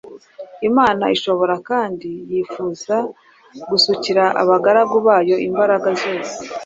Imana 0.69 1.03
ishobora 1.15 1.55
kandi 1.69 2.09
yifuza 2.31 2.95
gusukira 3.69 4.23
abagaragu 4.41 4.95
bayo 5.07 5.35
imbaraga 5.47 5.89
zose 6.01 6.37